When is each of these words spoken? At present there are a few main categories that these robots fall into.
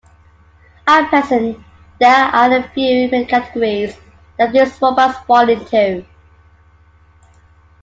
At 0.87 1.09
present 1.09 1.59
there 1.99 2.15
are 2.25 2.55
a 2.55 2.67
few 2.69 3.07
main 3.11 3.27
categories 3.27 3.95
that 4.39 4.51
these 4.51 4.81
robots 4.81 5.19
fall 5.27 5.47
into. 5.47 6.03